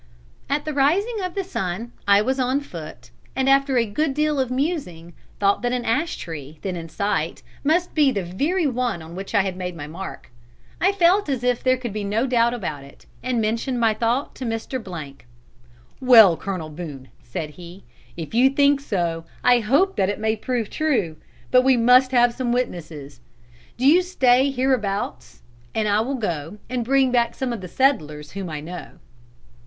"'At 0.49 0.65
the 0.65 0.73
rising 0.73 1.21
of 1.23 1.35
the 1.35 1.43
sun 1.43 1.91
I 2.07 2.23
was 2.23 2.39
on 2.39 2.59
foot, 2.59 3.11
and 3.35 3.47
after 3.47 3.77
a 3.77 3.85
good 3.85 4.15
deal 4.15 4.39
of 4.39 4.49
musing 4.49 5.13
thought 5.39 5.61
that 5.61 5.73
an 5.73 5.85
ash 5.85 6.17
tree, 6.17 6.57
then 6.63 6.75
in 6.75 6.89
sight, 6.89 7.43
must 7.63 7.93
be 7.93 8.11
the 8.11 8.23
very 8.23 8.65
one 8.65 9.03
on 9.03 9.13
which 9.13 9.35
I 9.35 9.43
had 9.43 9.55
made 9.55 9.75
my 9.75 9.85
mark. 9.85 10.31
I 10.81 10.91
felt 10.91 11.29
as 11.29 11.43
if 11.43 11.61
there 11.61 11.77
could 11.77 11.93
be 11.93 12.03
no 12.03 12.25
doubt 12.25 12.51
about 12.55 12.83
it, 12.83 13.05
and 13.21 13.39
mentioned 13.39 13.79
my 13.79 13.93
thought 13.93 14.33
to 14.37 14.43
Mr.. 14.43 15.13
"'Well, 15.99 16.35
Colonel 16.35 16.69
Boone,' 16.71 17.09
said 17.21 17.51
he, 17.51 17.83
'if 18.17 18.33
you 18.33 18.49
think 18.49 18.79
so 18.79 19.25
I 19.43 19.59
hope 19.59 19.97
that 19.97 20.09
it 20.09 20.19
may 20.19 20.35
prove 20.35 20.71
true, 20.71 21.17
but 21.51 21.61
we 21.63 21.77
must 21.77 22.09
have 22.11 22.33
some 22.33 22.51
witnesses. 22.51 23.19
Do 23.77 23.85
you 23.85 24.01
stay 24.01 24.49
hereabouts 24.49 25.43
and 25.75 25.87
I 25.87 25.99
will 26.01 26.15
go 26.17 26.57
and 26.71 26.83
bring 26.83 27.13
some 27.33 27.53
of 27.53 27.61
the 27.61 27.67
settlers 27.67 28.31
whom 28.31 28.49
I 28.49 28.61
know.' 28.61 28.93